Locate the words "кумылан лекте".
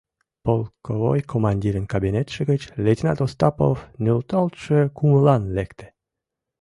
4.97-5.87